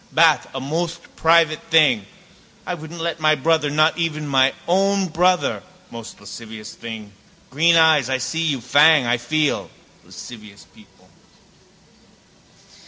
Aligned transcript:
Bath 0.11 0.47
a 0.55 0.59
most 0.59 1.15
private 1.15 1.61
thing. 1.69 2.07
I 2.65 2.73
wouldn't 2.73 3.01
let 3.01 3.19
my 3.19 3.35
brother, 3.35 3.69
not 3.69 3.99
even 3.99 4.27
my 4.27 4.55
own 4.67 5.05
brother, 5.09 5.61
most 5.91 6.19
lascivious 6.19 6.73
thing. 6.73 7.11
Green 7.51 7.75
eyes, 7.75 8.09
I 8.09 8.17
see 8.17 8.41
you. 8.45 8.61
Fang, 8.61 9.05
I 9.05 9.17
feel. 9.17 9.69
Lascivious 10.03 10.65
people. 10.73 11.07